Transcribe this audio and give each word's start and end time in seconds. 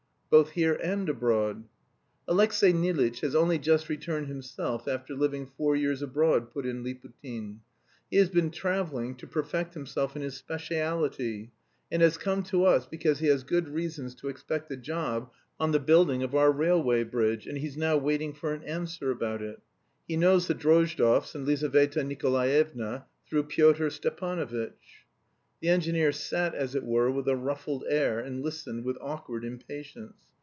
"Both 0.37 0.51
here 0.51 0.79
and 0.81 1.09
abroad." 1.09 1.65
"Alexey 2.25 2.71
Nilitch 2.71 3.19
has 3.19 3.35
only 3.35 3.59
just 3.59 3.89
returned 3.89 4.27
himself 4.27 4.87
after 4.87 5.13
living 5.13 5.45
four 5.45 5.75
years 5.75 6.01
abroad," 6.01 6.51
put 6.51 6.65
in 6.65 6.83
Liputin. 6.85 7.59
"He 8.09 8.15
has 8.15 8.29
been 8.29 8.49
travelling 8.49 9.15
to 9.15 9.27
perfect 9.27 9.73
himself 9.73 10.15
in 10.15 10.21
his 10.21 10.35
speciality 10.37 11.51
and 11.91 12.01
has 12.01 12.17
come 12.17 12.43
to 12.43 12.63
us 12.63 12.85
because 12.85 13.19
he 13.19 13.27
has 13.27 13.43
good 13.43 13.67
reasons 13.67 14.15
to 14.15 14.29
expect 14.29 14.71
a 14.71 14.77
job 14.77 15.29
on 15.59 15.73
the 15.73 15.79
building 15.81 16.23
of 16.23 16.33
our 16.33 16.49
railway 16.49 17.03
bridge, 17.03 17.45
and 17.45 17.57
he's 17.57 17.75
now 17.75 17.97
waiting 17.97 18.31
for 18.31 18.53
an 18.53 18.63
answer 18.63 19.11
about 19.11 19.41
it. 19.41 19.59
He 20.07 20.15
knows 20.15 20.47
the 20.47 20.53
Drozdovs 20.55 21.35
and 21.35 21.45
Lizaveta 21.45 22.05
Nikolaevna, 22.05 23.05
through 23.27 23.43
Pyotr 23.43 23.89
Stepanovitch." 23.89 24.99
The 25.59 25.69
engineer 25.69 26.11
sat, 26.11 26.55
as 26.55 26.73
it 26.73 26.83
were, 26.83 27.11
with 27.11 27.27
a 27.27 27.35
ruffled 27.35 27.83
air, 27.87 28.19
and 28.19 28.41
listened 28.41 28.83
with 28.83 28.97
awkward 28.99 29.45
impatience. 29.45 30.15